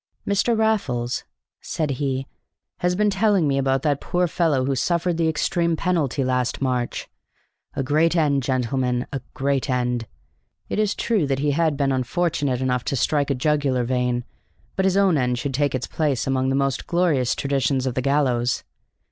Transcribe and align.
"Mr. 0.27 0.57
Raffles," 0.57 1.25
said 1.61 1.91
he, 1.91 2.25
"has 2.79 2.95
been 2.95 3.11
telling 3.11 3.47
me 3.47 3.59
about 3.59 3.83
that 3.83 4.01
poor 4.01 4.25
fellow 4.27 4.65
who 4.65 4.75
suffered 4.75 5.15
the 5.17 5.27
extreme 5.29 5.75
penalty 5.75 6.23
last 6.23 6.59
March. 6.59 7.07
A 7.75 7.83
great 7.83 8.15
end, 8.15 8.41
gentlemen, 8.41 9.05
a 9.13 9.21
great 9.35 9.69
end! 9.69 10.07
It 10.69 10.79
is 10.79 10.95
true 10.95 11.27
that 11.27 11.37
he 11.37 11.51
had 11.51 11.77
been 11.77 11.91
unfortunate 11.91 12.61
enough 12.61 12.83
to 12.85 12.95
strike 12.95 13.29
a 13.29 13.35
jugular 13.35 13.83
vein, 13.83 14.23
but 14.75 14.85
his 14.85 14.97
own 14.97 15.19
end 15.19 15.37
should 15.37 15.53
take 15.53 15.75
its 15.75 15.85
place 15.85 16.25
among 16.25 16.49
the 16.49 16.55
most 16.55 16.87
glorious 16.87 17.35
traditions 17.35 17.85
of 17.85 17.93
the 17.93 18.01
gallows. 18.01 18.63